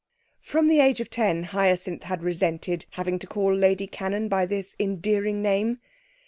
[0.41, 4.75] From the age of ten Hyacinth had resented having to call Lady Cannon by this
[4.79, 5.77] endearing name.